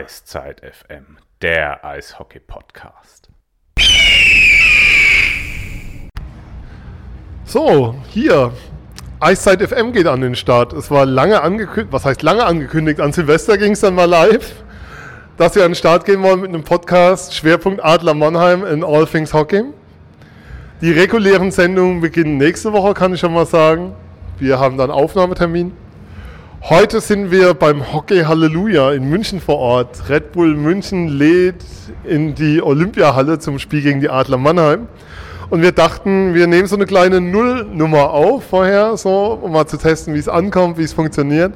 [0.00, 3.28] Eiszeit FM, der Eishockey-Podcast.
[7.44, 8.54] So, hier.
[9.20, 10.72] Eiszeit FM geht an den Start.
[10.72, 12.98] Es war lange angekündigt, was heißt lange angekündigt?
[12.98, 14.54] An Silvester ging es dann mal live,
[15.36, 19.04] dass wir an den Start gehen wollen mit einem Podcast Schwerpunkt Adler Mannheim in All
[19.06, 19.64] Things Hockey.
[20.80, 23.94] Die regulären Sendungen beginnen nächste Woche, kann ich schon mal sagen.
[24.38, 25.72] Wir haben dann Aufnahmetermin.
[26.62, 30.10] Heute sind wir beim Hockey Halleluja in München vor Ort.
[30.10, 31.64] Red Bull München lädt
[32.04, 34.86] in die Olympiahalle zum Spiel gegen die Adler Mannheim.
[35.48, 39.78] Und wir dachten, wir nehmen so eine kleine Nullnummer auf vorher, so, um mal zu
[39.78, 41.54] testen, wie es ankommt, wie es funktioniert.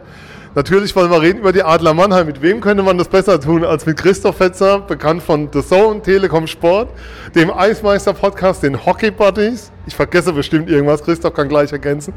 [0.56, 2.28] Natürlich wollen wir reden über die Adler Mannheim.
[2.28, 6.00] Mit wem könnte man das besser tun als mit Christoph Fetzer, bekannt von The Zone,
[6.00, 6.90] Telekom Sport,
[7.34, 9.72] dem Eismeister-Podcast, den Hockey Buddies.
[9.86, 12.14] Ich vergesse bestimmt irgendwas, Christoph kann gleich ergänzen.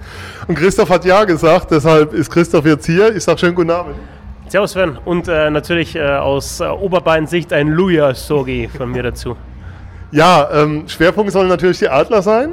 [0.47, 3.15] Und Christoph hat ja gesagt, deshalb ist Christoph jetzt hier.
[3.15, 3.95] Ich sage schönen guten Abend.
[4.49, 9.35] Servus Sven und äh, natürlich äh, aus äh, Oberbeinsicht ein Luja-Sogi von mir dazu.
[10.11, 12.51] Ja, ähm, Schwerpunkt sollen natürlich die Adler sein.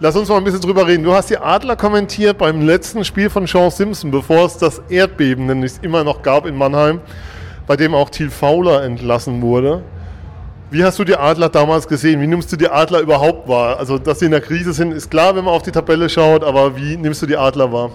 [0.00, 1.04] Lass uns mal ein bisschen drüber reden.
[1.04, 5.46] Du hast die Adler kommentiert beim letzten Spiel von Sean Simpson, bevor es das Erdbeben,
[5.46, 7.00] denn es immer noch gab in Mannheim,
[7.68, 9.84] bei dem auch Thiel Fowler entlassen wurde.
[10.72, 12.20] Wie hast du die Adler damals gesehen?
[12.20, 13.78] Wie nimmst du die Adler überhaupt wahr?
[13.78, 16.42] Also, dass sie in der Krise sind, ist klar, wenn man auf die Tabelle schaut,
[16.42, 17.90] aber wie nimmst du die Adler wahr?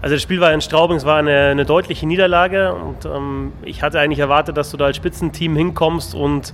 [0.00, 3.84] Also das Spiel war in Straubing, es war eine, eine deutliche Niederlage und ähm, ich
[3.84, 6.52] hatte eigentlich erwartet, dass du da als Spitzenteam hinkommst und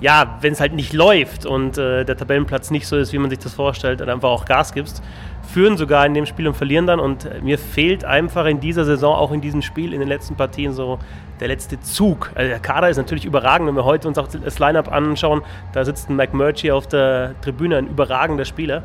[0.00, 3.30] ja, wenn es halt nicht läuft und äh, der Tabellenplatz nicht so ist, wie man
[3.30, 5.02] sich das vorstellt, dann einfach auch Gas gibst,
[5.42, 7.00] führen sogar in dem Spiel und verlieren dann.
[7.00, 10.36] Und äh, mir fehlt einfach in dieser Saison, auch in diesem Spiel, in den letzten
[10.36, 10.98] Partien so
[11.40, 12.30] der letzte Zug.
[12.34, 15.42] Also der Kader ist natürlich überragend, wenn wir heute uns auch das Lineup anschauen.
[15.72, 18.82] Da sitzt ein McMurtry auf der Tribüne, ein überragender Spieler.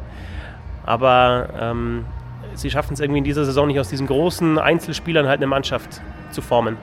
[0.85, 2.05] Aber ähm,
[2.53, 6.01] sie schaffen es irgendwie in dieser Saison nicht aus diesen großen Einzelspielern halt eine Mannschaft
[6.31, 6.77] zu formen.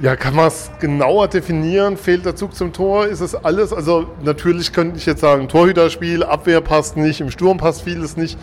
[0.00, 1.96] Ja, kann man es genauer definieren?
[1.96, 3.06] Fehlt der Zug zum Tor?
[3.06, 3.72] Ist es alles?
[3.72, 8.38] Also natürlich könnte ich jetzt sagen, Torhüterspiel, Abwehr passt nicht, im Sturm passt vieles nicht.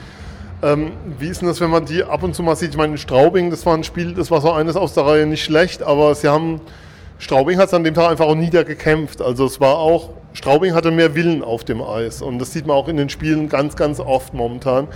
[0.62, 2.72] Ähm, wie ist denn das, wenn man die ab und zu mal sieht?
[2.72, 5.26] Ich meine, in Straubing, das war ein Spiel, das war so eines aus der Reihe
[5.28, 6.60] nicht schlecht, aber sie haben,
[7.20, 9.22] Straubing hat es an dem Tag einfach auch niedergekämpft.
[9.22, 12.76] Also es war auch, Straubing hatte mehr Willen auf dem Eis und das sieht man
[12.76, 14.90] auch in den Spielen ganz, ganz oft momentan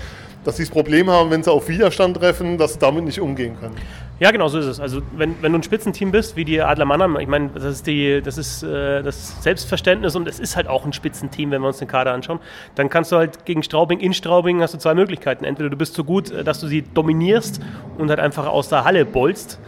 [0.44, 3.58] dass sie das Problem haben, wenn sie auf Widerstand treffen, dass sie damit nicht umgehen
[3.60, 3.76] können.
[4.20, 4.80] Ja, genau so ist es.
[4.82, 7.88] Also wenn, wenn du ein Spitzenteam bist, wie die Adler Mannheim, ich meine, das ist,
[7.88, 11.68] die, das ist äh, das Selbstverständnis und es ist halt auch ein Spitzenteam, wenn wir
[11.68, 12.40] uns den Kader anschauen,
[12.76, 15.46] dann kannst du halt gegen Straubing, in Straubing hast du zwei Möglichkeiten.
[15.46, 17.62] Entweder du bist so gut, äh, dass du sie dominierst
[17.98, 19.60] und halt einfach aus der Halle bolst,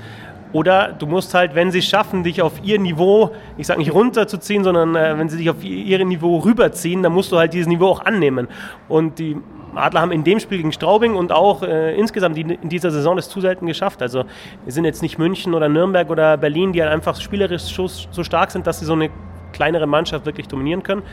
[0.53, 3.93] oder du musst halt, wenn sie es schaffen, dich auf ihr Niveau, ich sage nicht
[3.93, 7.67] runterzuziehen, sondern äh, wenn sie dich auf ihr Niveau rüberziehen, dann musst du halt dieses
[7.67, 8.49] Niveau auch annehmen.
[8.89, 9.37] Und die
[9.75, 13.15] Adler haben in dem Spiel gegen Straubing und auch äh, insgesamt die, in dieser Saison
[13.15, 14.01] das zu selten geschafft.
[14.01, 14.23] Also
[14.63, 17.87] wir sind jetzt nicht München oder Nürnberg oder Berlin, die halt einfach spielerisch so,
[18.23, 19.09] stark sind, dass sie so eine
[19.53, 21.03] kleinere Mannschaft wirklich dominieren können.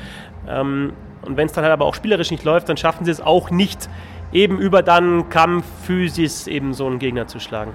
[0.49, 0.93] Ähm,
[1.23, 3.51] und wenn es dann halt aber auch spielerisch nicht läuft, dann schaffen sie es auch
[3.51, 3.89] nicht,
[4.33, 7.73] eben über dann Kampf, Physis eben so einen Gegner zu schlagen.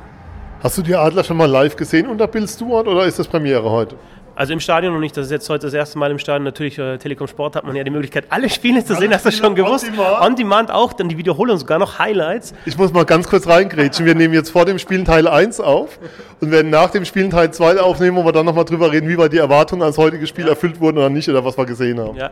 [0.62, 3.70] Hast du die Adler schon mal live gesehen unter Bill Stewart oder ist das Premiere
[3.70, 3.98] heute?
[4.36, 6.44] Also im Stadion noch nicht, das ist jetzt heute das erste Mal im Stadion.
[6.44, 9.32] Natürlich, äh, Telekom Sport hat man ja die Möglichkeit, alle Spiele zu sehen, hast du
[9.32, 9.86] schon gewusst.
[9.86, 10.22] On demand.
[10.22, 12.54] on demand auch, dann die Wiederholung, sogar noch Highlights.
[12.66, 14.06] Ich muss mal ganz kurz reingrätschen.
[14.06, 16.00] Wir nehmen jetzt vor dem Spielen Teil 1 auf
[16.42, 19.18] und werden nach dem Spielen Teil 2 aufnehmen, wo wir dann nochmal drüber reden, wie
[19.18, 20.52] weit die Erwartungen ans heutige Spiel ja.
[20.52, 22.18] erfüllt wurden oder nicht oder was wir gesehen haben.
[22.18, 22.32] Ja.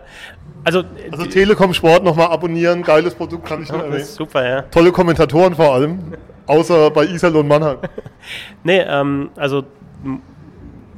[0.64, 4.06] Also, also Telekom Sport nochmal abonnieren, geiles Produkt, kann ich nur erwähnen.
[4.06, 4.62] Super, ja.
[4.64, 6.00] Tolle Kommentatoren vor allem,
[6.48, 7.78] außer bei Isel und Mannheim.
[8.64, 9.64] nee, ähm, also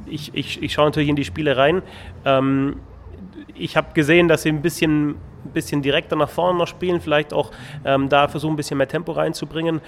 [0.06, 1.82] ich, ich, ich schaue natürlich in die Spiele rein.
[2.24, 2.80] Ähm,
[3.54, 5.16] ich habe gesehen, dass sie ein bisschen,
[5.52, 7.50] bisschen direkter nach vorne noch spielen, vielleicht auch
[7.84, 9.80] ähm, da versuchen, ein bisschen mehr Tempo reinzubringen.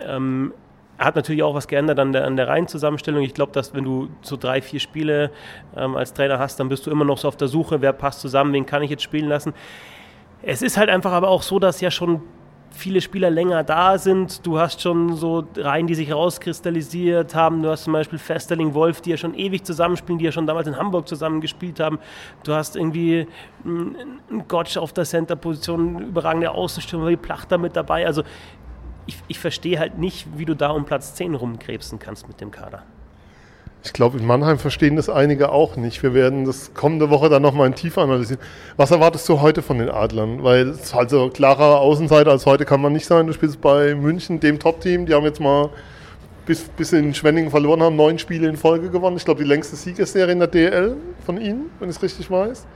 [0.00, 0.52] Ähm,
[0.98, 3.22] hat natürlich auch was geändert an der, an der Reihenzusammenstellung.
[3.22, 5.30] Ich glaube, dass wenn du so drei, vier Spiele
[5.74, 8.20] ähm, als Trainer hast, dann bist du immer noch so auf der Suche, wer passt
[8.20, 9.54] zusammen, wen kann ich jetzt spielen lassen.
[10.42, 12.22] Es ist halt einfach aber auch so, dass ja schon
[12.70, 14.46] viele Spieler länger da sind.
[14.46, 17.62] Du hast schon so Reihen, die sich rauskristallisiert haben.
[17.62, 20.66] Du hast zum Beispiel Festerling, Wolf, die ja schon ewig zusammenspielen, die ja schon damals
[20.66, 21.98] in Hamburg zusammen gespielt haben.
[22.42, 23.26] Du hast irgendwie
[23.64, 28.06] einen Gotch auf der Center-Position, überragende Außenstürmer wie Plachter mit dabei.
[28.06, 28.22] Also
[29.06, 32.50] ich, ich verstehe halt nicht, wie du da um Platz 10 rumkrebsen kannst mit dem
[32.50, 32.84] Kader.
[33.82, 36.02] Ich glaube, in Mannheim verstehen das einige auch nicht.
[36.02, 38.42] Wir werden das kommende Woche dann nochmal in Tiefe analysieren.
[38.76, 40.44] Was erwartest du heute von den Adlern?
[40.44, 43.26] Weil also klarer Außenseiter als heute kann man nicht sein.
[43.26, 45.06] Du spielst bei München, dem Top-Team.
[45.06, 45.70] Die haben jetzt mal
[46.44, 49.16] bis, bis in Schwenningen verloren haben, neun Spiele in Folge gewonnen.
[49.16, 52.66] Ich glaube, die längste Siegesserie in der DL von ihnen, wenn ich es richtig weiß.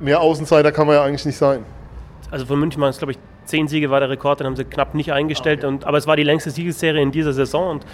[0.00, 1.64] Mehr Außenseiter kann man ja eigentlich nicht sein.
[2.32, 3.18] Also von München waren es, glaube ich,
[3.50, 5.60] zehn Siege war der Rekord, den haben sie knapp nicht eingestellt.
[5.60, 5.68] Okay.
[5.68, 7.70] Und, aber es war die längste Siegesserie in dieser Saison.
[7.72, 7.86] Und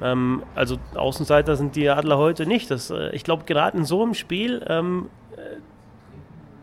[0.00, 2.70] Ähm, also Außenseiter sind die Adler heute nicht.
[2.70, 5.08] Das, äh, ich glaube, gerade in so einem Spiel ähm,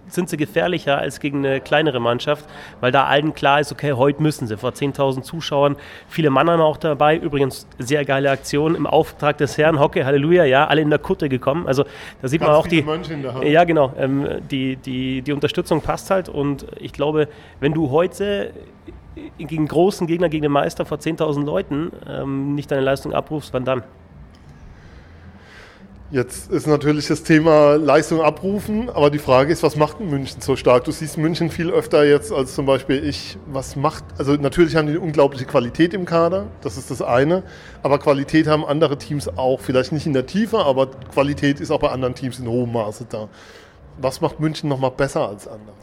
[0.08, 2.46] sind sie gefährlicher als gegen eine kleinere Mannschaft,
[2.80, 4.58] weil da allen klar ist, okay, heute müssen sie.
[4.58, 5.76] Vor 10.000 Zuschauern,
[6.08, 7.18] viele Mannern auch dabei.
[7.18, 11.30] Übrigens sehr geile Aktion im Auftrag des Herrn Hocke, Halleluja, ja, alle in der Kutte
[11.30, 11.68] gekommen.
[11.68, 11.86] Also
[12.22, 12.84] da sieht Ganz man auch die.
[13.44, 13.94] Ja, genau.
[13.98, 17.28] Ähm, die, die, die Unterstützung passt halt und ich glaube,
[17.60, 18.52] wenn du heute
[19.38, 23.66] gegen großen Gegner, gegen den Meister vor 10.000 Leuten ähm, nicht deine Leistung abrufst, wann
[23.66, 23.84] dann?
[26.16, 30.56] Jetzt ist natürlich das Thema Leistung abrufen, aber die Frage ist, was macht München so
[30.56, 30.86] stark?
[30.86, 33.38] Du siehst München viel öfter jetzt als zum Beispiel ich.
[33.48, 37.44] Was macht, also natürlich haben die eine unglaubliche Qualität im Kader, das ist das eine,
[37.84, 41.82] aber Qualität haben andere Teams auch, vielleicht nicht in der Tiefe, aber Qualität ist auch
[41.82, 43.28] bei anderen Teams in hohem Maße da.
[43.98, 45.74] Was macht München nochmal besser als andere?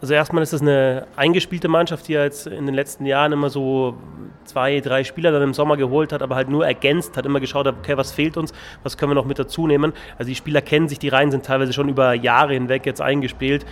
[0.00, 3.96] Also erstmal ist es eine eingespielte Mannschaft, die jetzt in den letzten Jahren immer so
[4.44, 7.66] zwei, drei Spieler dann im Sommer geholt hat, aber halt nur ergänzt, hat immer geschaut,
[7.66, 8.52] okay, was fehlt uns,
[8.82, 9.92] was können wir noch mit dazu nehmen.
[10.18, 13.64] Also die Spieler kennen sich, die Reihen sind teilweise schon über Jahre hinweg jetzt eingespielt.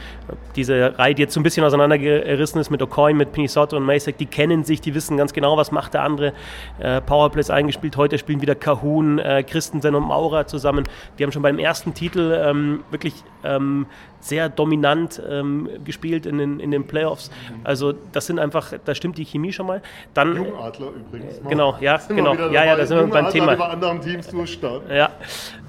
[0.56, 4.16] Diese Reihe, die jetzt so ein bisschen auseinandergerissen ist mit O'Coin, mit Pinisotto und Masek,
[4.16, 6.32] die kennen sich, die wissen ganz genau, was macht der andere.
[6.78, 10.84] Äh, Powerplays eingespielt, heute spielen wieder Kahun, äh, Christensen und Maurer zusammen.
[11.18, 13.86] Die haben schon beim ersten Titel ähm, wirklich ähm,
[14.20, 17.30] sehr dominant ähm, gespielt in den, in den Playoffs.
[17.62, 19.82] Also das sind einfach, da stimmt die Chemie schon mal.
[20.14, 21.42] Dann, Jungadler übrigens.
[21.42, 21.50] Mal.
[21.50, 22.34] Genau, ja, genau.
[22.34, 23.56] Ja, ja, da sind wir beim Thema.
[23.56, 24.94] bei anderen Teams durchstarten.
[24.94, 25.10] Ja.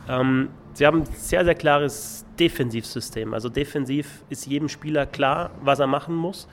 [0.07, 3.33] Ähm, sie haben ein sehr, sehr klares Defensivsystem.
[3.33, 6.47] Also defensiv ist jedem Spieler klar, was er machen muss.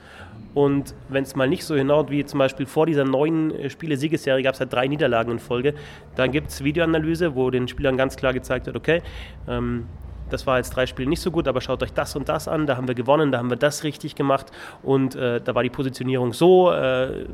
[0.53, 4.43] Und wenn es mal nicht so hinhaut, wie zum Beispiel vor dieser neuen äh, Spiele-Siegesserie
[4.43, 5.73] gab es halt drei Niederlagen in Folge,
[6.15, 9.01] dann gibt es Videoanalyse, wo den Spielern ganz klar gezeigt wird, okay,
[9.47, 9.85] ähm,
[10.33, 12.65] das war jetzt drei Spiele nicht so gut, aber schaut euch das und das an,
[12.65, 14.47] da haben wir gewonnen, da haben wir das richtig gemacht
[14.81, 17.25] und äh, da war die Positionierung so, äh,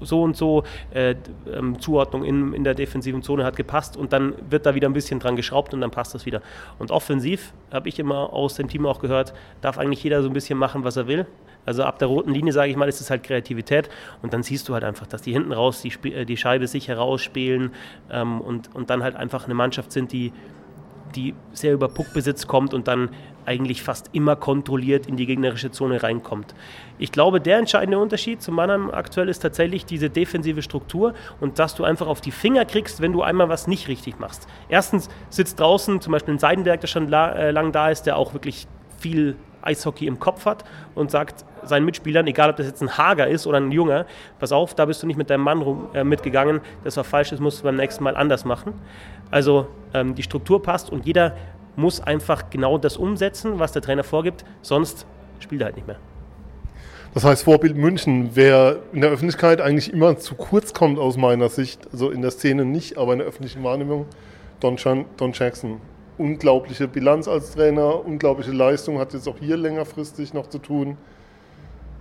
[0.00, 0.64] so und so,
[0.94, 1.14] äh,
[1.52, 4.94] ähm, Zuordnung in, in der defensiven Zone hat gepasst und dann wird da wieder ein
[4.94, 6.40] bisschen dran geschraubt und dann passt das wieder.
[6.78, 10.32] Und offensiv habe ich immer aus dem Team auch gehört, darf eigentlich jeder so ein
[10.32, 11.26] bisschen machen, was er will.
[11.64, 13.88] Also ab der roten Linie, sage ich mal, ist es halt Kreativität
[14.22, 16.88] und dann siehst du halt einfach, dass die hinten raus die, äh, die Scheibe sich
[16.88, 17.72] herausspielen
[18.10, 20.32] ähm, und, und dann halt einfach eine Mannschaft sind, die
[21.12, 23.10] die sehr über Puckbesitz kommt und dann
[23.44, 26.54] eigentlich fast immer kontrolliert in die gegnerische Zone reinkommt.
[26.98, 31.74] Ich glaube, der entscheidende Unterschied zum Mannheim aktuell ist tatsächlich diese defensive Struktur und dass
[31.74, 34.46] du einfach auf die Finger kriegst, wenn du einmal was nicht richtig machst.
[34.68, 38.32] Erstens sitzt draußen zum Beispiel ein Seidenberg, der schon äh, lang da ist, der auch
[38.32, 38.66] wirklich
[38.98, 40.64] viel Eishockey im Kopf hat
[40.94, 44.06] und sagt seinen Mitspielern, egal ob das jetzt ein Hager ist oder ein Junger,
[44.40, 47.30] pass auf, da bist du nicht mit deinem Mann rum, äh, mitgegangen, das war falsch,
[47.30, 48.74] das musst du beim nächsten Mal anders machen.
[49.32, 51.34] Also ähm, die Struktur passt und jeder
[51.74, 55.06] muss einfach genau das umsetzen, was der Trainer vorgibt, sonst
[55.40, 55.96] spielt er halt nicht mehr.
[57.14, 61.48] Das heißt, Vorbild München, wer in der Öffentlichkeit eigentlich immer zu kurz kommt aus meiner
[61.48, 64.06] Sicht, also in der Szene nicht, aber in der öffentlichen Wahrnehmung,
[64.60, 65.80] Don, Chan, Don Jackson.
[66.18, 70.98] Unglaubliche Bilanz als Trainer, unglaubliche Leistung, hat jetzt auch hier längerfristig noch zu tun.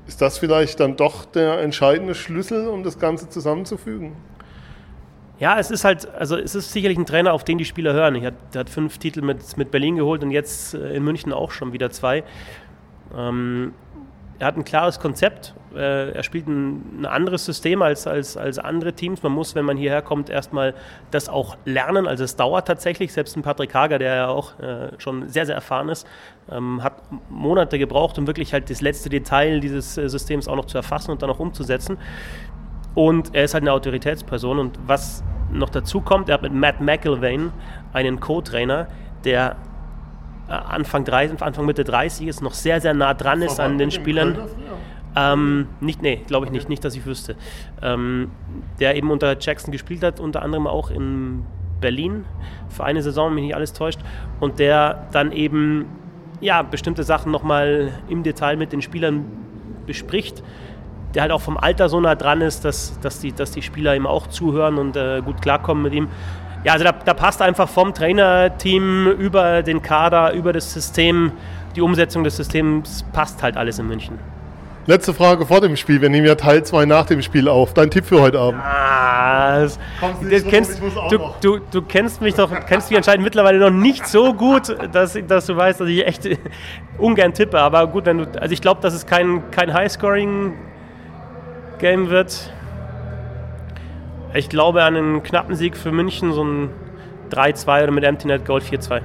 [0.06, 4.14] Ist das vielleicht dann doch der entscheidende Schlüssel, um das Ganze zusammenzufügen?
[5.42, 8.14] Ja, es ist halt, also es ist sicherlich ein Trainer, auf den die Spieler hören.
[8.14, 11.50] Er hat, hat fünf Titel mit, mit Berlin geholt und jetzt äh, in München auch
[11.50, 12.24] schon wieder zwei.
[13.18, 13.74] Ähm,
[14.38, 15.56] er hat ein klares Konzept.
[15.74, 19.24] Äh, er spielt ein, ein, anderes System als, als, als andere Teams.
[19.24, 20.76] Man muss, wenn man hierher kommt, erstmal
[21.10, 22.06] das auch lernen.
[22.06, 23.12] Also es dauert tatsächlich.
[23.12, 26.06] Selbst ein Patrick Hager, der ja auch äh, schon sehr, sehr erfahren ist,
[26.52, 30.66] ähm, hat Monate gebraucht, um wirklich halt das letzte Detail dieses äh, Systems auch noch
[30.66, 31.98] zu erfassen und dann auch umzusetzen.
[32.94, 34.60] Und er ist halt eine Autoritätsperson.
[34.60, 37.52] Und was noch dazu kommt, er hat mit Matt McIlvain
[37.94, 38.88] einen Co-Trainer,
[39.24, 39.56] der
[40.48, 43.92] äh, Anfang, 30, Anfang Mitte 30 ist, noch sehr, sehr nah dran ist an den
[43.92, 44.38] Spielern.
[45.16, 47.36] Ähm, nicht, nee, glaube ich nicht, nicht, dass ich wüsste.
[47.82, 48.32] Ähm,
[48.80, 51.46] der eben unter Jackson gespielt hat, unter anderem auch in
[51.82, 52.26] Berlin
[52.70, 54.00] für eine Saison, wenn mich nicht alles täuscht.
[54.40, 55.86] Und der dann eben
[56.40, 59.26] ja, bestimmte Sachen nochmal im Detail mit den Spielern
[59.86, 60.44] bespricht
[61.14, 63.96] der halt auch vom Alter so nah dran ist, dass, dass, die, dass die Spieler
[63.96, 66.08] ihm auch zuhören und äh, gut klarkommen mit ihm.
[66.64, 71.32] Ja, also da, da, passt einfach vom Trainerteam über den Kader, über das System,
[71.76, 74.20] die Umsetzung des Systems passt halt alles in München.
[74.88, 76.02] Letzte Frage vor dem Spiel.
[76.02, 77.74] Wir nehmen ja Teil 2 nach dem Spiel auf.
[77.74, 78.62] Dein Tipp für heute Abend?
[78.64, 79.80] Ah, das,
[80.30, 84.34] das kennst, du, du, du, kennst mich doch, kennst mich anscheinend mittlerweile noch nicht so
[84.34, 86.28] gut, dass, dass du weißt, dass ich echt
[86.98, 87.60] ungern tippe.
[87.60, 90.54] Aber gut, wenn du, also ich glaube, dass es kein, kein Highscoring
[91.82, 92.52] Game wird.
[94.36, 96.70] Ich glaube an einen knappen Sieg für München, so ein
[97.32, 99.02] 3-2 oder mit Empty Net Goal 4-2.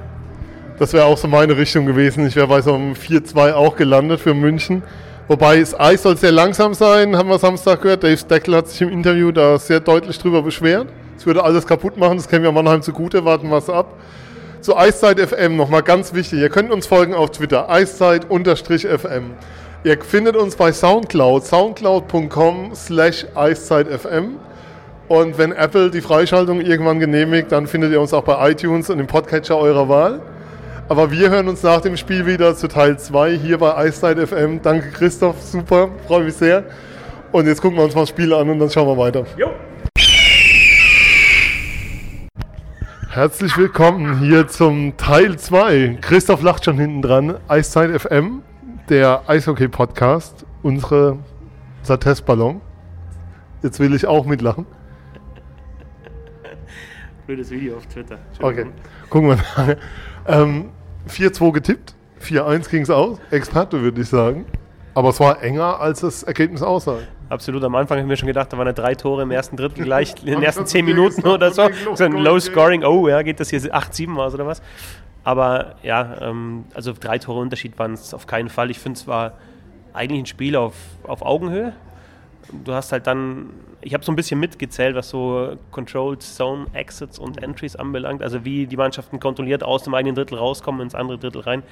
[0.77, 2.27] Das wäre auch so meine Richtung gewesen.
[2.27, 4.83] Ich wäre bei so einem 4-2 auch gelandet für München.
[5.27, 8.03] Wobei das Eis soll sehr langsam sein, haben wir Samstag gehört.
[8.03, 10.87] Dave Steckel hat sich im Interview da sehr deutlich drüber beschwert.
[11.17, 13.95] Es würde alles kaputt machen, das kennen wir Mannheim zugute, warten wir es ab.
[14.61, 19.31] Zu Eiszeit FM nochmal ganz wichtig, ihr könnt uns folgen auf Twitter, eiszeit-fm.
[19.83, 24.37] Ihr findet uns bei Soundcloud, soundcloud.com slash eiszeitfm.
[25.07, 28.99] Und wenn Apple die Freischaltung irgendwann genehmigt, dann findet ihr uns auch bei iTunes und
[28.99, 30.21] im Podcatcher eurer Wahl.
[30.89, 34.61] Aber wir hören uns nach dem Spiel wieder zu Teil 2 hier bei Eiszeit FM.
[34.61, 36.63] Danke Christoph, super, freue mich sehr.
[37.31, 39.25] Und jetzt gucken wir uns mal das Spiel an und dann schauen wir weiter.
[39.37, 39.51] Jo.
[43.09, 45.99] Herzlich willkommen hier zum Teil 2.
[46.01, 47.37] Christoph lacht schon hinten dran.
[47.47, 48.41] Eiszeit FM,
[48.89, 51.17] der Eishockey-Podcast, unsere
[51.81, 52.61] unser Testballon.
[53.61, 54.65] Jetzt will ich auch mitlachen.
[57.25, 58.17] Blödes Video auf Twitter.
[58.39, 58.67] Okay,
[59.09, 59.77] gucken wir nachher.
[60.25, 60.69] Ähm,
[61.09, 63.19] 4-2 getippt, 4-1 ging es aus.
[63.31, 64.45] Experte würde ich sagen.
[64.93, 66.99] Aber es war enger, als das Ergebnis aussah.
[67.29, 69.83] Absolut, am Anfang haben wir schon gedacht, da waren ja drei Tore im ersten Drittel
[69.83, 71.69] gleich, in den ersten zehn Minuten oder so.
[71.93, 74.61] So ein Low Scoring, oh ja, geht das hier 8-7 aus oder was?
[75.27, 78.71] Aber ja, ähm, also drei Tore Unterschied waren es auf keinen Fall.
[78.71, 79.33] Ich finde, es war
[79.93, 81.73] eigentlich ein Spiel auf, auf Augenhöhe
[82.51, 83.49] du hast halt dann,
[83.81, 88.45] ich habe so ein bisschen mitgezählt, was so Controlled Zone Exits und Entries anbelangt, also
[88.45, 91.63] wie die Mannschaften kontrolliert aus dem eigenen Drittel rauskommen ins andere Drittel rein.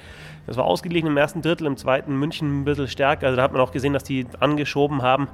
[0.46, 3.52] Das war ausgeglichen im ersten Drittel, im zweiten München ein bisschen stärker, also da hat
[3.52, 5.28] man auch gesehen, dass die angeschoben haben.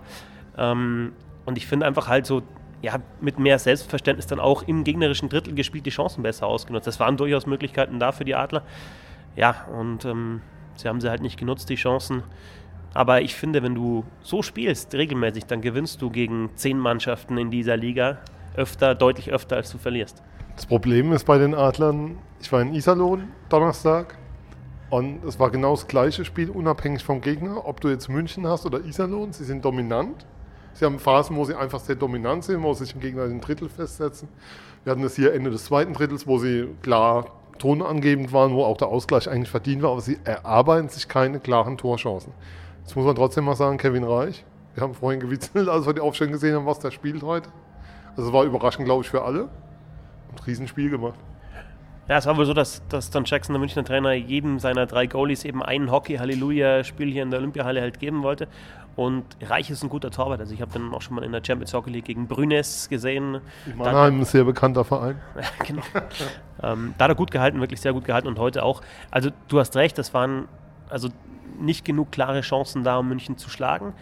[0.57, 1.12] Ähm,
[1.45, 2.43] und ich finde einfach halt so,
[2.83, 6.87] ja, mit mehr Selbstverständnis dann auch im gegnerischen Drittel gespielt, die Chancen besser ausgenutzt.
[6.87, 8.65] Das waren durchaus Möglichkeiten da für die Adler.
[9.37, 10.43] Ja, und ähm,
[10.75, 12.25] sie haben sie halt nicht genutzt, die Chancen.
[12.93, 17.51] Aber ich finde, wenn du so spielst, regelmäßig, dann gewinnst du gegen zehn Mannschaften in
[17.51, 18.19] dieser Liga
[18.57, 20.23] öfter, deutlich öfter, als du verlierst.
[20.57, 24.19] Das Problem ist bei den Adlern, ich war in Iserlohn Donnerstag
[24.91, 27.67] und es war genau das gleiche Spiel, unabhängig vom Gegner.
[27.67, 30.27] Ob du jetzt München hast oder Iserlohn, sie sind dominant.
[30.75, 33.41] Sie haben Phasen, wo sie einfach sehr dominant sind, wo sie sich im Gegner den
[33.41, 34.29] Drittel festsetzen.
[34.85, 37.26] Wir hatten das hier Ende des zweiten Drittels, wo sie klar
[37.59, 41.79] tonangebend waren, wo auch der Ausgleich eigentlich verdient war, aber sie erarbeiten sich keine klaren
[41.79, 42.33] Torchancen.
[42.81, 44.45] Jetzt muss man trotzdem mal sagen, Kevin Reich.
[44.75, 47.49] Wir haben vorhin gewitzelt, als wir die Aufstellung gesehen haben, was der spielt heute.
[48.17, 49.49] Also es war überraschend, glaube ich, für alle.
[50.31, 51.19] Und Riesenspiel gemacht.
[52.09, 55.07] Ja, es war wohl so, dass, dass Don Jackson, der Münchner Trainer, jedem seiner drei
[55.07, 58.49] Goalies eben ein Hockey-Halleluja-Spiel hier in der Olympiahalle halt geben wollte.
[58.94, 60.40] Und Reich ist ein guter Torwart.
[60.40, 63.40] Also ich habe den auch schon mal in der Champions Hockey League gegen Brünes gesehen.
[63.75, 65.18] Mannheim, ein sehr bekannter Verein.
[65.66, 65.82] genau.
[66.62, 68.82] ähm, da hat er gut gehalten, wirklich sehr gut gehalten und heute auch.
[69.11, 70.46] Also du hast recht, das waren,
[70.90, 71.08] also
[71.58, 73.94] nicht genug klare Chancen da, um München zu schlagen.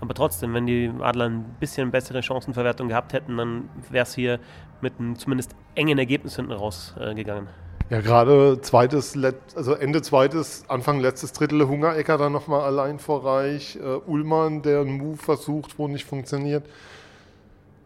[0.00, 4.38] Aber trotzdem, wenn die Adler ein bisschen bessere Chancenverwertung gehabt hätten, dann wäre es hier
[4.82, 7.46] mit einem zumindest engen Ergebnis hinten rausgegangen.
[7.46, 9.16] Äh, ja, gerade zweites,
[9.54, 13.78] also Ende zweites, Anfang letztes Drittel Hungerecker dann nochmal allein vor Reich.
[13.78, 16.64] Uh, Ullmann, der einen Move versucht, wo nicht funktioniert.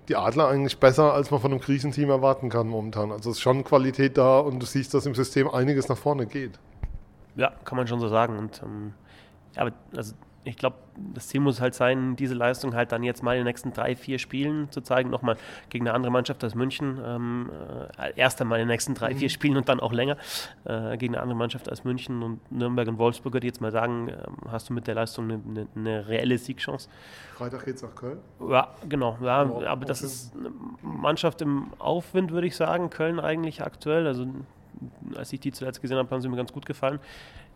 [0.08, 3.12] Die Adler eigentlich besser, als man von einem Krisenteam erwarten kann momentan.
[3.12, 6.26] Also es ist schon Qualität da und du siehst, dass im System einiges nach vorne
[6.26, 6.58] geht.
[7.36, 8.38] Ja, kann man schon so sagen.
[8.38, 8.94] Und ähm,
[9.56, 10.14] aber also
[10.44, 10.76] ich glaube,
[11.14, 13.94] das Ziel muss halt sein, diese Leistung halt dann jetzt mal in den nächsten drei,
[13.94, 15.10] vier Spielen zu zeigen.
[15.10, 15.36] Nochmal
[15.68, 16.98] gegen eine andere Mannschaft als München.
[17.04, 17.50] Ähm,
[17.98, 19.18] äh, erst einmal in den nächsten drei, mhm.
[19.18, 20.16] vier Spielen und dann auch länger
[20.64, 23.34] äh, gegen eine andere Mannschaft als München und Nürnberg und Wolfsburg.
[23.34, 24.16] Würde ich jetzt mal sagen, äh,
[24.48, 26.88] hast du mit der Leistung eine, eine, eine reelle Siegchance.
[27.34, 28.18] Freitag geht es nach Köln?
[28.48, 29.18] Ja, genau.
[29.20, 29.64] Ja, genau.
[29.64, 30.50] aber das ist eine
[30.82, 32.90] Mannschaft im Aufwind, würde ich sagen.
[32.90, 34.06] Köln eigentlich aktuell.
[34.06, 34.26] Also
[35.16, 37.00] als ich die zuletzt gesehen habe, haben sie mir ganz gut gefallen.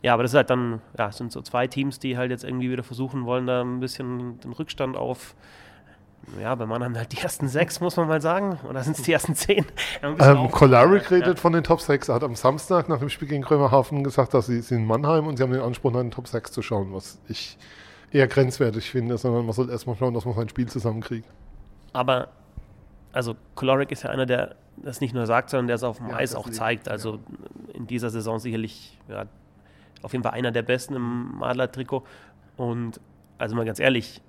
[0.02, 2.70] Ja, aber das ist halt dann, ja, sind so zwei Teams, die halt jetzt irgendwie
[2.70, 5.34] wieder versuchen wollen, da ein bisschen den Rückstand auf.
[6.40, 8.58] Ja, bei Mannheim halt die ersten sechs, muss man mal sagen.
[8.68, 9.64] Oder sind es die ersten zehn?
[10.02, 11.34] Ähm, Kolarik redet ja.
[11.36, 12.08] von den Top 6.
[12.08, 15.26] Er hat am Samstag nach dem Spiel gegen Krömerhafen gesagt, dass sie sind in Mannheim
[15.26, 17.58] und sie haben den Anspruch, nach den Top 6 zu schauen, was ich
[18.12, 21.28] eher grenzwertig finde, sondern man soll erstmal schauen, dass man sein Spiel zusammenkriegt.
[21.92, 22.28] Aber,
[23.12, 26.08] also Kolarik ist ja einer, der das nicht nur sagt, sondern der es auf dem
[26.08, 26.88] ja, Eis auch zeigt.
[26.88, 27.74] Also ja.
[27.74, 29.26] in dieser Saison sicherlich ja,
[30.02, 32.04] auf jeden Fall einer der besten im Adler-Trikot.
[32.56, 33.00] Und
[33.38, 34.20] also mal ganz ehrlich,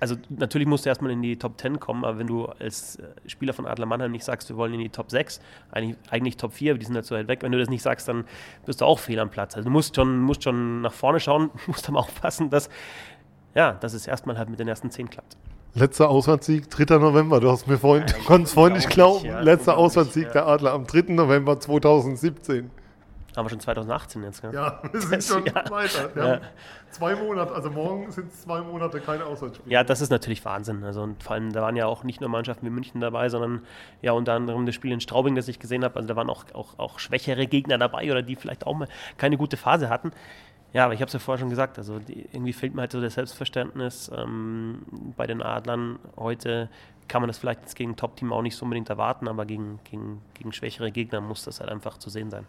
[0.00, 3.08] also natürlich musst du erstmal in die Top 10 kommen, aber wenn du als äh,
[3.26, 5.40] Spieler von Adler Mannheim nicht sagst, wir wollen in die Top 6,
[5.70, 8.08] eigentlich, eigentlich Top 4, die sind halt so weit weg, wenn du das nicht sagst,
[8.08, 8.24] dann
[8.64, 9.56] bist du auch fehl am Platz.
[9.56, 12.70] Also du musst schon, musst schon nach vorne schauen, musst aber aufpassen, dass,
[13.54, 15.36] ja, dass es erstmal halt mit den ersten 10 klappt.
[15.74, 16.98] Letzter Auswärtssieg, 3.
[16.98, 17.38] November.
[17.38, 19.24] Du hast mir vorhin, ja, konntest vorhin nicht glauben.
[19.24, 20.32] Ja, Letzter Auswärtssieg ja.
[20.32, 21.12] der Adler am 3.
[21.12, 22.70] November 2017.
[23.36, 24.52] Haben wir schon 2018 jetzt, gell?
[24.54, 25.70] Ja, wir sind schon ja.
[25.70, 26.10] weiter.
[26.16, 26.40] Ja.
[26.90, 29.72] zwei Monate, also morgen sind es zwei Monate keine Auswärtsspiele.
[29.72, 30.82] Ja, das ist natürlich Wahnsinn.
[30.84, 33.62] Also und vor allem, da waren ja auch nicht nur Mannschaften wie München dabei, sondern
[34.02, 35.96] ja unter anderem das Spiel in Straubing, das ich gesehen habe.
[35.96, 39.36] Also da waren auch, auch, auch schwächere Gegner dabei oder die vielleicht auch mal keine
[39.36, 40.12] gute Phase hatten.
[40.72, 42.92] Ja, aber ich habe es ja vorher schon gesagt, also die, irgendwie fehlt mir halt
[42.92, 44.82] so das Selbstverständnis ähm,
[45.16, 46.68] bei den Adlern heute
[47.10, 50.22] kann man das vielleicht jetzt gegen Top-Team auch nicht so unbedingt erwarten, aber gegen, gegen,
[50.34, 52.46] gegen schwächere Gegner muss das halt einfach zu sehen sein.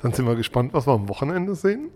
[0.00, 1.90] Dann sind wir gespannt, was wir am Wochenende sehen.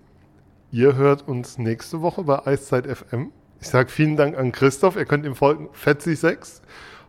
[0.71, 3.31] Ihr hört uns nächste Woche bei Eiszeit FM.
[3.61, 4.97] Ich sage vielen Dank an Christoph.
[4.97, 5.69] Ihr könnt ihm folgen.
[5.69, 6.63] Fetzig6,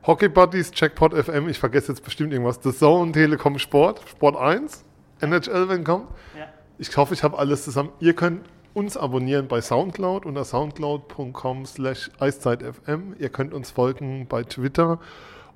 [0.05, 1.49] Hockey Buddies, Checkpot FM.
[1.49, 2.59] Ich vergesse jetzt bestimmt irgendwas.
[2.61, 4.83] The Zone, Telekom Sport, Sport 1,
[5.21, 6.09] NHL, wenn kommt.
[6.37, 6.47] Ja.
[6.77, 7.89] Ich hoffe, ich habe alles zusammen.
[7.99, 8.41] Ihr könnt
[8.73, 13.13] uns abonnieren bei Soundcloud unter soundcloud.com slash eiszeitfm.
[13.17, 14.99] Ihr könnt uns folgen bei Twitter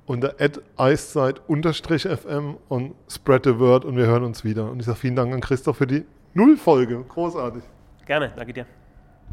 [0.08, 0.34] unter
[0.76, 4.70] eiszeit-fm und spread the word und wir hören uns wieder.
[4.70, 7.04] Und ich sage vielen Dank an Christoph für die Nullfolge.
[7.08, 7.62] Großartig.
[8.06, 8.66] Gerne, danke dir.